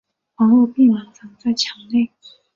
[0.33, 2.11] 皇后闭门藏在墙内。